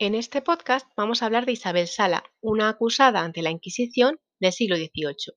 En 0.00 0.14
este 0.14 0.42
podcast 0.42 0.86
vamos 0.96 1.22
a 1.22 1.26
hablar 1.26 1.44
de 1.44 1.50
Isabel 1.50 1.88
Sala, 1.88 2.22
una 2.40 2.68
acusada 2.68 3.22
ante 3.22 3.42
la 3.42 3.50
Inquisición 3.50 4.20
del 4.38 4.52
siglo 4.52 4.76
XVIII. 4.76 5.34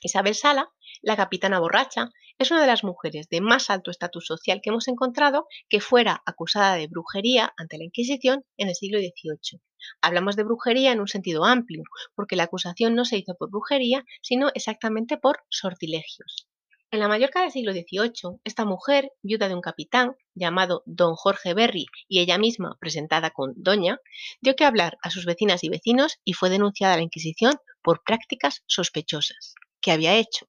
Isabel 0.00 0.34
Sala, 0.34 0.70
la 1.02 1.16
capitana 1.16 1.60
borracha, 1.60 2.08
es 2.38 2.50
una 2.50 2.62
de 2.62 2.66
las 2.66 2.82
mujeres 2.82 3.28
de 3.28 3.42
más 3.42 3.68
alto 3.68 3.90
estatus 3.90 4.24
social 4.24 4.62
que 4.62 4.70
hemos 4.70 4.88
encontrado 4.88 5.48
que 5.68 5.82
fuera 5.82 6.22
acusada 6.24 6.76
de 6.76 6.86
brujería 6.86 7.52
ante 7.58 7.76
la 7.76 7.84
Inquisición 7.84 8.46
en 8.56 8.68
el 8.68 8.74
siglo 8.74 9.00
XVIII. 9.00 9.60
Hablamos 10.00 10.36
de 10.36 10.44
brujería 10.44 10.90
en 10.90 11.00
un 11.00 11.08
sentido 11.08 11.44
amplio, 11.44 11.82
porque 12.14 12.36
la 12.36 12.44
acusación 12.44 12.94
no 12.94 13.04
se 13.04 13.18
hizo 13.18 13.34
por 13.34 13.50
brujería, 13.50 14.02
sino 14.22 14.48
exactamente 14.54 15.18
por 15.18 15.40
sortilegios. 15.50 16.48
En 16.94 17.00
la 17.00 17.08
Mallorca 17.08 17.42
del 17.42 17.50
siglo 17.50 17.72
XVIII, 17.72 18.38
esta 18.44 18.64
mujer, 18.64 19.10
viuda 19.20 19.48
de 19.48 19.56
un 19.56 19.60
capitán 19.60 20.14
llamado 20.32 20.84
don 20.86 21.16
Jorge 21.16 21.52
Berry 21.52 21.86
y 22.06 22.20
ella 22.20 22.38
misma 22.38 22.76
presentada 22.78 23.30
con 23.30 23.52
doña, 23.56 23.98
dio 24.40 24.54
que 24.54 24.64
hablar 24.64 24.96
a 25.02 25.10
sus 25.10 25.24
vecinas 25.24 25.64
y 25.64 25.70
vecinos 25.70 26.20
y 26.22 26.34
fue 26.34 26.50
denunciada 26.50 26.94
a 26.94 26.96
la 26.96 27.02
Inquisición 27.02 27.54
por 27.82 28.04
prácticas 28.04 28.62
sospechosas. 28.68 29.56
¿Qué 29.80 29.90
había 29.90 30.14
hecho? 30.14 30.46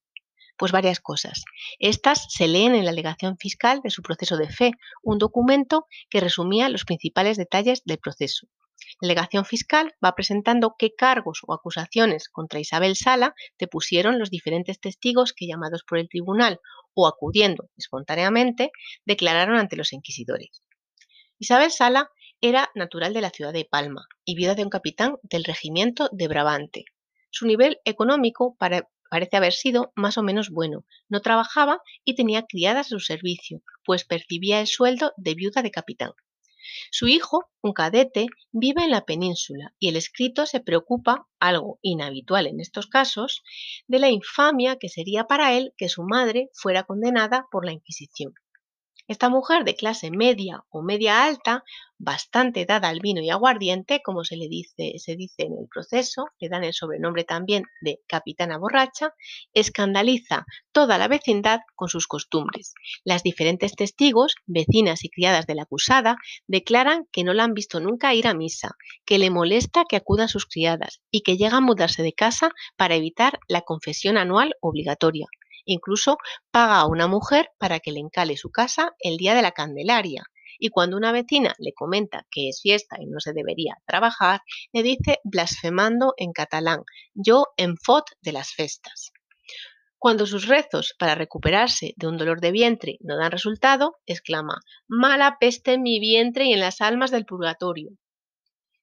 Pues 0.55 0.71
varias 0.71 0.99
cosas. 0.99 1.45
Estas 1.79 2.27
se 2.29 2.47
leen 2.47 2.75
en 2.75 2.85
la 2.85 2.91
alegación 2.91 3.37
fiscal 3.39 3.81
de 3.83 3.89
su 3.89 4.03
proceso 4.03 4.37
de 4.37 4.47
fe, 4.47 4.73
un 5.01 5.17
documento 5.17 5.87
que 6.11 6.19
resumía 6.19 6.69
los 6.69 6.85
principales 6.85 7.37
detalles 7.37 7.81
del 7.85 7.97
proceso. 7.97 8.45
La 9.01 9.09
legación 9.09 9.43
fiscal 9.43 9.93
va 10.03 10.15
presentando 10.15 10.75
qué 10.79 10.95
cargos 10.95 11.41
o 11.45 11.53
acusaciones 11.53 12.29
contra 12.29 12.61
Isabel 12.61 12.95
Sala 12.95 13.35
depusieron 13.59 14.19
los 14.19 14.29
diferentes 14.29 14.79
testigos 14.79 15.33
que, 15.33 15.47
llamados 15.47 15.83
por 15.83 15.97
el 15.97 16.07
tribunal 16.07 16.61
o 16.93 17.07
acudiendo 17.07 17.69
espontáneamente, 17.75 18.71
declararon 19.05 19.57
ante 19.57 19.75
los 19.75 19.91
inquisidores. 19.91 20.63
Isabel 21.39 21.71
Sala 21.71 22.09
era 22.39 22.71
natural 22.73 23.13
de 23.13 23.19
la 23.19 23.31
ciudad 23.31 23.51
de 23.51 23.65
Palma 23.65 24.07
y 24.23 24.35
viuda 24.35 24.55
de 24.55 24.63
un 24.63 24.69
capitán 24.69 25.17
del 25.23 25.43
regimiento 25.43 26.09
de 26.13 26.29
Brabante. 26.29 26.85
Su 27.31 27.47
nivel 27.47 27.79
económico 27.83 28.55
parece 28.57 29.35
haber 29.35 29.51
sido 29.51 29.91
más 29.95 30.17
o 30.17 30.23
menos 30.23 30.51
bueno. 30.51 30.85
No 31.09 31.19
trabajaba 31.19 31.81
y 32.05 32.15
tenía 32.15 32.43
criadas 32.43 32.87
a 32.87 32.89
su 32.91 32.99
servicio, 33.01 33.61
pues 33.83 34.05
percibía 34.05 34.61
el 34.61 34.67
sueldo 34.67 35.11
de 35.17 35.35
viuda 35.35 35.61
de 35.61 35.71
capitán. 35.71 36.11
Su 36.91 37.07
hijo, 37.07 37.45
un 37.61 37.73
cadete, 37.73 38.27
vive 38.51 38.83
en 38.83 38.91
la 38.91 39.05
península 39.05 39.73
y 39.79 39.89
el 39.89 39.95
escrito 39.95 40.45
se 40.45 40.59
preocupa, 40.59 41.27
algo 41.39 41.79
inhabitual 41.81 42.47
en 42.47 42.59
estos 42.59 42.87
casos, 42.87 43.43
de 43.87 43.99
la 43.99 44.09
infamia 44.09 44.77
que 44.77 44.89
sería 44.89 45.25
para 45.25 45.53
él 45.53 45.73
que 45.77 45.89
su 45.89 46.03
madre 46.03 46.49
fuera 46.53 46.83
condenada 46.83 47.47
por 47.51 47.65
la 47.65 47.73
Inquisición. 47.73 48.33
Esta 49.07 49.29
mujer 49.29 49.65
de 49.65 49.75
clase 49.75 50.09
media 50.11 50.63
o 50.69 50.81
media 50.81 51.25
alta, 51.25 51.63
bastante 51.97 52.65
dada 52.65 52.89
al 52.89 52.99
vino 53.01 53.21
y 53.21 53.29
aguardiente, 53.29 54.01
como 54.03 54.23
se 54.23 54.35
le 54.35 54.47
dice, 54.47 54.93
se 54.97 55.15
dice 55.15 55.43
en 55.43 55.53
el 55.59 55.67
proceso, 55.67 56.25
le 56.39 56.49
dan 56.49 56.63
el 56.63 56.73
sobrenombre 56.73 57.23
también 57.23 57.63
de 57.81 58.01
capitana 58.07 58.57
borracha, 58.57 59.13
escandaliza 59.53 60.45
toda 60.71 60.97
la 60.97 61.07
vecindad 61.07 61.59
con 61.75 61.87
sus 61.87 62.07
costumbres. 62.07 62.73
Las 63.03 63.21
diferentes 63.21 63.75
testigos, 63.75 64.35
vecinas 64.47 65.03
y 65.03 65.09
criadas 65.09 65.45
de 65.45 65.55
la 65.55 65.63
acusada, 65.63 66.17
declaran 66.47 67.07
que 67.11 67.23
no 67.23 67.33
la 67.33 67.43
han 67.43 67.53
visto 67.53 67.79
nunca 67.79 68.13
ir 68.15 68.27
a 68.27 68.33
misa, 68.33 68.75
que 69.05 69.19
le 69.19 69.29
molesta 69.29 69.85
que 69.87 69.97
acudan 69.97 70.29
sus 70.29 70.45
criadas 70.47 71.01
y 71.11 71.21
que 71.21 71.37
llega 71.37 71.57
a 71.57 71.61
mudarse 71.61 72.01
de 72.01 72.13
casa 72.13 72.49
para 72.75 72.95
evitar 72.95 73.39
la 73.47 73.61
confesión 73.61 74.17
anual 74.17 74.55
obligatoria. 74.61 75.27
Incluso 75.65 76.17
paga 76.51 76.79
a 76.79 76.87
una 76.87 77.07
mujer 77.07 77.49
para 77.57 77.79
que 77.79 77.91
le 77.91 77.99
encale 77.99 78.37
su 78.37 78.51
casa 78.51 78.95
el 78.99 79.17
día 79.17 79.35
de 79.35 79.41
la 79.41 79.51
Candelaria. 79.51 80.23
Y 80.57 80.69
cuando 80.69 80.95
una 80.95 81.11
vecina 81.11 81.53
le 81.59 81.73
comenta 81.73 82.25
que 82.31 82.49
es 82.49 82.61
fiesta 82.61 82.97
y 82.99 83.07
no 83.07 83.19
se 83.19 83.33
debería 83.33 83.77
trabajar, 83.85 84.41
le 84.71 84.83
dice 84.83 85.19
blasfemando 85.23 86.13
en 86.17 86.31
catalán, 86.31 86.83
yo 87.13 87.47
en 87.57 87.75
fot 87.77 88.05
de 88.21 88.31
las 88.31 88.53
festas. 88.53 89.11
Cuando 89.97 90.27
sus 90.27 90.47
rezos 90.47 90.93
para 90.99 91.15
recuperarse 91.15 91.93
de 91.97 92.07
un 92.07 92.17
dolor 92.17 92.39
de 92.39 92.51
vientre 92.51 92.97
no 93.01 93.17
dan 93.17 93.31
resultado, 93.31 93.97
exclama, 94.05 94.61
mala 94.87 95.37
peste 95.39 95.73
en 95.73 95.81
mi 95.81 95.99
vientre 95.99 96.45
y 96.45 96.53
en 96.53 96.59
las 96.59 96.79
almas 96.79 97.11
del 97.11 97.25
purgatorio. 97.25 97.89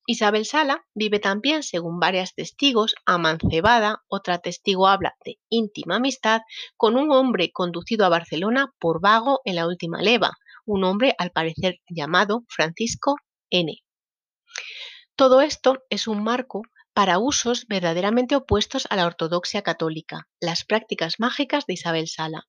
Isabel 0.07 0.45
Sala 0.47 0.85
vive 0.95 1.21
también, 1.21 1.63
según 1.63 2.01
varias 2.01 2.35
testigos, 2.35 2.95
amancebada, 3.07 4.03
otra 4.09 4.39
testigo 4.39 4.89
habla 4.89 5.15
de 5.25 5.39
íntima 5.49 5.97
amistad, 5.97 6.41
con 6.77 6.97
un 6.97 7.13
hombre 7.13 7.53
conducido 7.53 8.05
a 8.05 8.09
Barcelona 8.09 8.73
por 8.81 9.01
vago 9.01 9.41
en 9.45 9.55
la 9.55 9.67
última 9.67 10.03
leva, 10.03 10.33
un 10.65 10.83
hombre 10.85 11.15
al 11.19 11.31
parecer 11.31 11.81
llamado 11.89 12.43
Francisco 12.49 13.17
N. 13.51 13.83
Todo 15.15 15.41
esto 15.41 15.85
es 15.89 16.09
un 16.09 16.25
marco 16.25 16.63
para 16.95 17.19
usos 17.19 17.67
verdaderamente 17.69 18.35
opuestos 18.35 18.87
a 18.91 18.97
la 18.97 19.07
ortodoxia 19.07 19.63
católica, 19.63 20.29
las 20.41 20.65
prácticas 20.65 21.21
mágicas 21.21 21.65
de 21.67 21.75
Isabel 21.75 22.09
Sala. 22.09 22.49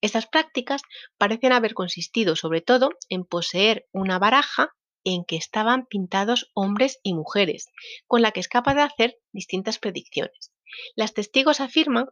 Estas 0.00 0.26
prácticas 0.26 0.82
parecen 1.18 1.52
haber 1.52 1.74
consistido 1.74 2.36
sobre 2.36 2.60
todo 2.60 2.90
en 3.08 3.24
poseer 3.24 3.86
una 3.90 4.18
baraja 4.18 4.74
en 5.04 5.24
que 5.24 5.36
estaban 5.36 5.86
pintados 5.86 6.50
hombres 6.54 6.98
y 7.02 7.14
mujeres, 7.14 7.68
con 8.06 8.22
la 8.22 8.32
que 8.32 8.40
es 8.40 8.48
capaz 8.48 8.74
de 8.74 8.82
hacer 8.82 9.18
distintas 9.32 9.78
predicciones. 9.78 10.52
Las 10.96 11.14
testigos 11.14 11.60
afirman 11.60 12.06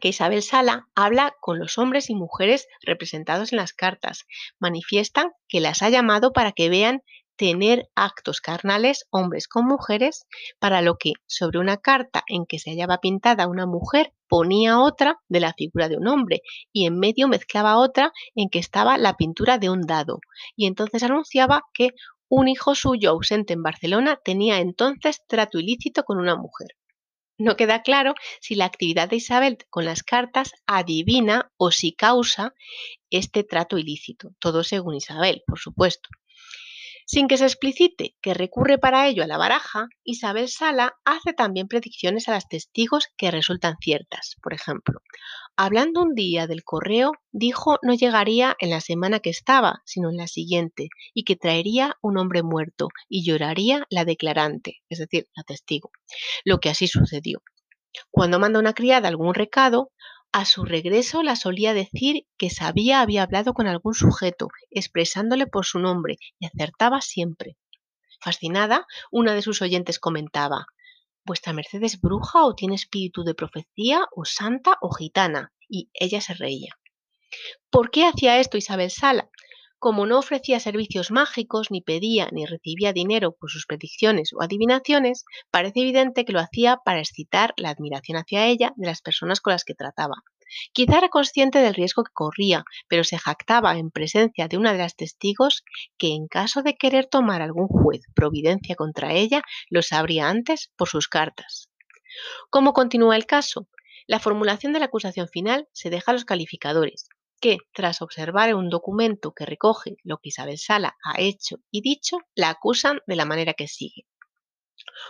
que 0.00 0.08
Isabel 0.08 0.42
Sala 0.42 0.88
habla 0.94 1.36
con 1.40 1.58
los 1.58 1.78
hombres 1.78 2.10
y 2.10 2.14
mujeres 2.14 2.66
representados 2.82 3.52
en 3.52 3.58
las 3.58 3.72
cartas. 3.72 4.24
Manifiestan 4.58 5.30
que 5.48 5.60
las 5.60 5.82
ha 5.82 5.88
llamado 5.88 6.32
para 6.32 6.52
que 6.52 6.68
vean 6.68 7.02
tener 7.36 7.88
actos 7.94 8.40
carnales 8.40 9.06
hombres 9.10 9.48
con 9.48 9.66
mujeres, 9.66 10.26
para 10.58 10.82
lo 10.82 10.96
que 10.96 11.12
sobre 11.26 11.58
una 11.58 11.78
carta 11.78 12.22
en 12.28 12.46
que 12.46 12.58
se 12.58 12.70
hallaba 12.70 12.98
pintada 12.98 13.48
una 13.48 13.66
mujer 13.66 14.12
ponía 14.28 14.80
otra 14.80 15.20
de 15.28 15.40
la 15.40 15.52
figura 15.52 15.88
de 15.88 15.96
un 15.96 16.06
hombre 16.06 16.42
y 16.72 16.86
en 16.86 16.98
medio 16.98 17.28
mezclaba 17.28 17.78
otra 17.78 18.12
en 18.34 18.48
que 18.48 18.58
estaba 18.58 18.98
la 18.98 19.16
pintura 19.16 19.58
de 19.58 19.70
un 19.70 19.82
dado 19.82 20.20
y 20.56 20.66
entonces 20.66 21.02
anunciaba 21.02 21.62
que 21.72 21.90
un 22.34 22.48
hijo 22.48 22.74
suyo 22.74 23.10
ausente 23.10 23.52
en 23.52 23.62
Barcelona 23.62 24.18
tenía 24.24 24.58
entonces 24.58 25.22
trato 25.28 25.60
ilícito 25.60 26.02
con 26.02 26.18
una 26.18 26.34
mujer. 26.34 26.70
No 27.38 27.54
queda 27.56 27.82
claro 27.82 28.14
si 28.40 28.56
la 28.56 28.64
actividad 28.64 29.08
de 29.08 29.16
Isabel 29.16 29.58
con 29.70 29.84
las 29.84 30.02
cartas 30.02 30.52
adivina 30.66 31.52
o 31.56 31.70
si 31.70 31.92
causa 31.92 32.52
este 33.10 33.44
trato 33.44 33.78
ilícito, 33.78 34.30
todo 34.40 34.64
según 34.64 34.96
Isabel, 34.96 35.42
por 35.46 35.60
supuesto. 35.60 36.08
Sin 37.06 37.28
que 37.28 37.36
se 37.36 37.44
explicite 37.44 38.16
que 38.20 38.34
recurre 38.34 38.78
para 38.78 39.06
ello 39.06 39.22
a 39.22 39.26
la 39.28 39.36
baraja, 39.36 39.88
Isabel 40.02 40.48
Sala 40.48 40.94
hace 41.04 41.34
también 41.34 41.68
predicciones 41.68 42.28
a 42.28 42.34
los 42.34 42.48
testigos 42.48 43.08
que 43.16 43.30
resultan 43.30 43.76
ciertas. 43.80 44.36
Por 44.42 44.54
ejemplo, 44.54 45.00
hablando 45.56 46.02
un 46.02 46.14
día 46.14 46.46
del 46.46 46.64
correo, 46.64 47.12
dijo 47.32 47.78
no 47.82 47.94
llegaría 47.94 48.56
en 48.58 48.70
la 48.70 48.80
semana 48.80 49.20
que 49.20 49.30
estaba, 49.30 49.82
sino 49.84 50.10
en 50.10 50.16
la 50.16 50.26
siguiente, 50.26 50.88
y 51.12 51.24
que 51.24 51.36
traería 51.36 51.96
un 52.02 52.18
hombre 52.18 52.42
muerto 52.42 52.88
y 53.08 53.24
lloraría 53.24 53.86
la 53.90 54.04
declarante, 54.04 54.82
es 54.88 54.98
decir, 54.98 55.28
la 55.36 55.44
testigo, 55.44 55.90
lo 56.44 56.58
que 56.58 56.70
así 56.70 56.88
sucedió. 56.88 57.42
Cuando 58.10 58.38
manda 58.38 58.58
una 58.58 58.74
criada 58.74 59.08
algún 59.08 59.34
recado, 59.34 59.92
a 60.32 60.44
su 60.44 60.64
regreso 60.64 61.22
la 61.22 61.36
solía 61.36 61.74
decir 61.74 62.26
que 62.36 62.50
sabía 62.50 63.00
había 63.00 63.22
hablado 63.22 63.54
con 63.54 63.68
algún 63.68 63.94
sujeto, 63.94 64.48
expresándole 64.70 65.46
por 65.46 65.64
su 65.64 65.78
nombre, 65.78 66.16
y 66.40 66.46
acertaba 66.46 67.00
siempre. 67.00 67.56
Fascinada, 68.20 68.86
una 69.12 69.34
de 69.34 69.42
sus 69.42 69.62
oyentes 69.62 70.00
comentaba 70.00 70.66
Vuestra 71.26 71.54
merced 71.54 71.82
es 71.82 72.00
bruja 72.00 72.44
o 72.44 72.54
tiene 72.54 72.74
espíritu 72.74 73.24
de 73.24 73.34
profecía 73.34 74.06
o 74.14 74.24
santa 74.24 74.76
o 74.82 74.90
gitana, 74.92 75.52
y 75.68 75.88
ella 75.94 76.20
se 76.20 76.34
reía. 76.34 76.78
¿Por 77.70 77.90
qué 77.90 78.04
hacía 78.04 78.38
esto 78.38 78.58
Isabel 78.58 78.90
Sala? 78.90 79.30
Como 79.78 80.06
no 80.06 80.18
ofrecía 80.18 80.60
servicios 80.60 81.10
mágicos, 81.10 81.70
ni 81.70 81.80
pedía 81.80 82.28
ni 82.32 82.46
recibía 82.46 82.92
dinero 82.92 83.32
por 83.32 83.50
sus 83.50 83.66
predicciones 83.66 84.30
o 84.34 84.42
adivinaciones, 84.42 85.24
parece 85.50 85.80
evidente 85.80 86.24
que 86.24 86.32
lo 86.32 86.40
hacía 86.40 86.78
para 86.84 87.00
excitar 87.00 87.54
la 87.56 87.70
admiración 87.70 88.16
hacia 88.18 88.46
ella 88.46 88.72
de 88.76 88.86
las 88.86 89.02
personas 89.02 89.40
con 89.40 89.52
las 89.52 89.64
que 89.64 89.74
trataba. 89.74 90.16
Quizá 90.72 90.98
era 90.98 91.08
consciente 91.08 91.58
del 91.60 91.74
riesgo 91.74 92.04
que 92.04 92.12
corría, 92.12 92.64
pero 92.88 93.04
se 93.04 93.18
jactaba 93.18 93.78
en 93.78 93.90
presencia 93.90 94.48
de 94.48 94.56
una 94.56 94.72
de 94.72 94.78
las 94.78 94.96
testigos 94.96 95.64
que 95.98 96.14
en 96.14 96.28
caso 96.28 96.62
de 96.62 96.76
querer 96.76 97.06
tomar 97.06 97.42
algún 97.42 97.68
juez 97.68 98.02
providencia 98.14 98.76
contra 98.76 99.12
ella, 99.12 99.42
lo 99.70 99.82
sabría 99.82 100.28
antes 100.28 100.70
por 100.76 100.88
sus 100.88 101.08
cartas. 101.08 101.68
¿Cómo 102.50 102.72
continúa 102.72 103.16
el 103.16 103.26
caso? 103.26 103.68
La 104.06 104.20
formulación 104.20 104.72
de 104.72 104.80
la 104.80 104.86
acusación 104.86 105.28
final 105.28 105.68
se 105.72 105.90
deja 105.90 106.10
a 106.10 106.14
los 106.14 106.24
calificadores, 106.24 107.08
que, 107.40 107.58
tras 107.72 108.02
observar 108.02 108.54
un 108.54 108.68
documento 108.68 109.32
que 109.32 109.46
recoge 109.46 109.96
lo 110.02 110.18
que 110.18 110.28
Isabel 110.28 110.58
Sala 110.58 110.96
ha 111.02 111.20
hecho 111.20 111.56
y 111.70 111.80
dicho, 111.80 112.18
la 112.34 112.50
acusan 112.50 113.00
de 113.06 113.16
la 113.16 113.24
manera 113.24 113.54
que 113.54 113.68
sigue. 113.68 114.06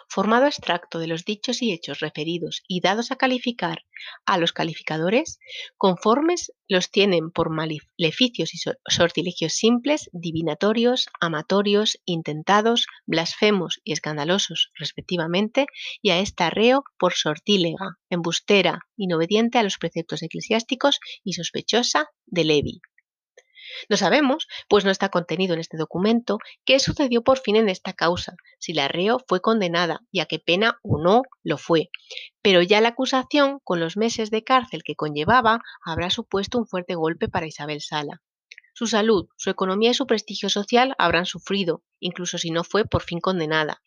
Formado 0.08 0.46
extracto 0.46 0.98
de 0.98 1.06
los 1.06 1.24
dichos 1.24 1.62
y 1.62 1.72
hechos 1.72 2.00
referidos 2.00 2.62
y 2.68 2.80
dados 2.80 3.10
a 3.10 3.16
calificar 3.16 3.84
a 4.26 4.38
los 4.38 4.52
calificadores, 4.52 5.38
conformes 5.76 6.52
los 6.68 6.90
tienen 6.90 7.30
por 7.30 7.50
maleficios 7.50 8.54
y 8.54 8.58
sortilegios 8.88 9.52
simples, 9.54 10.10
divinatorios, 10.12 11.08
amatorios, 11.20 11.98
intentados, 12.04 12.86
blasfemos 13.06 13.80
y 13.84 13.92
escandalosos, 13.92 14.70
respectivamente, 14.74 15.66
y 16.02 16.10
a 16.10 16.18
esta 16.18 16.50
reo 16.50 16.84
por 16.98 17.14
sortílega, 17.14 17.98
embustera, 18.10 18.80
inobediente 18.96 19.58
a 19.58 19.62
los 19.62 19.78
preceptos 19.78 20.22
eclesiásticos 20.22 21.00
y 21.22 21.34
sospechosa 21.34 22.08
de 22.26 22.44
levi. 22.44 22.80
No 23.88 23.96
sabemos, 23.96 24.46
pues 24.68 24.84
no 24.84 24.90
está 24.90 25.08
contenido 25.08 25.54
en 25.54 25.60
este 25.60 25.76
documento, 25.76 26.38
qué 26.64 26.78
sucedió 26.78 27.22
por 27.22 27.38
fin 27.38 27.56
en 27.56 27.68
esta 27.68 27.92
causa, 27.92 28.36
si 28.58 28.72
la 28.72 28.88
reo 28.88 29.18
fue 29.26 29.40
condenada 29.40 30.00
y 30.10 30.20
a 30.20 30.26
qué 30.26 30.38
pena 30.38 30.78
o 30.82 31.02
no 31.02 31.22
lo 31.42 31.58
fue. 31.58 31.90
Pero 32.42 32.62
ya 32.62 32.80
la 32.80 32.88
acusación, 32.88 33.60
con 33.64 33.80
los 33.80 33.96
meses 33.96 34.30
de 34.30 34.44
cárcel 34.44 34.82
que 34.84 34.96
conllevaba, 34.96 35.60
habrá 35.84 36.10
supuesto 36.10 36.58
un 36.58 36.66
fuerte 36.66 36.94
golpe 36.94 37.28
para 37.28 37.46
Isabel 37.46 37.80
Sala. 37.80 38.22
Su 38.74 38.86
salud, 38.86 39.28
su 39.36 39.50
economía 39.50 39.90
y 39.90 39.94
su 39.94 40.06
prestigio 40.06 40.48
social 40.48 40.94
habrán 40.98 41.26
sufrido, 41.26 41.84
incluso 42.00 42.38
si 42.38 42.50
no 42.50 42.64
fue 42.64 42.84
por 42.84 43.02
fin 43.02 43.20
condenada. 43.20 43.82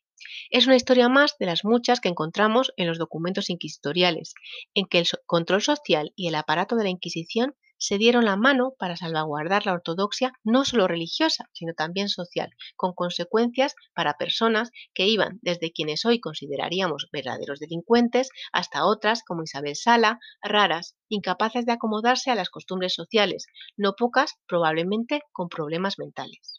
Es 0.49 0.65
una 0.65 0.75
historia 0.75 1.09
más 1.09 1.35
de 1.39 1.45
las 1.45 1.65
muchas 1.65 1.99
que 1.99 2.09
encontramos 2.09 2.71
en 2.77 2.87
los 2.87 2.97
documentos 2.97 3.49
inquisitoriales, 3.49 4.33
en 4.73 4.85
que 4.85 4.99
el 4.99 5.07
control 5.25 5.61
social 5.61 6.13
y 6.15 6.27
el 6.27 6.35
aparato 6.35 6.75
de 6.75 6.83
la 6.85 6.89
Inquisición 6.89 7.55
se 7.77 7.97
dieron 7.97 8.25
la 8.25 8.35
mano 8.35 8.73
para 8.77 8.97
salvaguardar 8.97 9.65
la 9.65 9.73
ortodoxia 9.73 10.33
no 10.43 10.65
solo 10.65 10.87
religiosa, 10.87 11.49
sino 11.53 11.73
también 11.73 12.09
social, 12.09 12.51
con 12.75 12.93
consecuencias 12.93 13.75
para 13.93 14.17
personas 14.17 14.71
que 14.93 15.07
iban 15.07 15.39
desde 15.41 15.71
quienes 15.71 16.05
hoy 16.05 16.19
consideraríamos 16.19 17.07
verdaderos 17.11 17.59
delincuentes 17.59 18.29
hasta 18.51 18.85
otras 18.85 19.23
como 19.23 19.43
Isabel 19.43 19.75
Sala, 19.75 20.19
raras, 20.41 20.95
incapaces 21.09 21.65
de 21.65 21.73
acomodarse 21.73 22.31
a 22.31 22.35
las 22.35 22.49
costumbres 22.49 22.93
sociales, 22.93 23.47
no 23.75 23.93
pocas 23.93 24.35
probablemente 24.47 25.21
con 25.31 25.49
problemas 25.49 25.99
mentales. 25.99 26.57